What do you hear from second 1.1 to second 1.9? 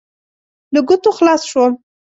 خلاص شوم.